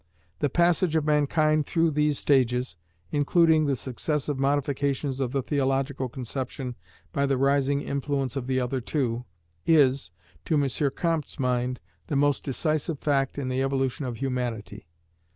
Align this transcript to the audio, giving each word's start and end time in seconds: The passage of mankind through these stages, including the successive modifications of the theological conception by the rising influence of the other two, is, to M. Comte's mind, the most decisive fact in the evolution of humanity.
The 0.39 0.49
passage 0.49 0.95
of 0.95 1.05
mankind 1.05 1.67
through 1.67 1.91
these 1.91 2.17
stages, 2.17 2.75
including 3.11 3.65
the 3.67 3.75
successive 3.75 4.39
modifications 4.39 5.19
of 5.19 5.31
the 5.31 5.43
theological 5.43 6.09
conception 6.09 6.73
by 7.13 7.27
the 7.27 7.37
rising 7.37 7.81
influence 7.81 8.35
of 8.35 8.47
the 8.47 8.59
other 8.59 8.81
two, 8.81 9.25
is, 9.63 10.09
to 10.45 10.55
M. 10.55 10.89
Comte's 10.95 11.39
mind, 11.39 11.79
the 12.07 12.15
most 12.15 12.43
decisive 12.43 12.97
fact 12.97 13.37
in 13.37 13.47
the 13.47 13.61
evolution 13.61 14.05
of 14.07 14.17
humanity. 14.17 14.87